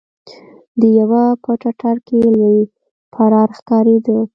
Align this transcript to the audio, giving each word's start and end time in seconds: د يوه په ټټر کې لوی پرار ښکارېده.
د 0.79 0.81
يوه 0.99 1.23
په 1.43 1.51
ټټر 1.61 1.95
کې 2.07 2.19
لوی 2.39 2.59
پرار 3.13 3.49
ښکارېده. 3.57 4.17